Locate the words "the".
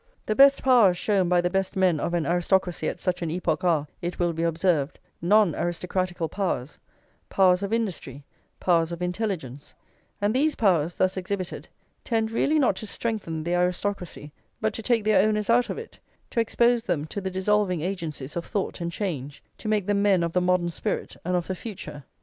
0.25-0.35, 1.41-1.49, 13.43-13.53, 17.21-17.29, 20.33-20.41, 21.45-21.53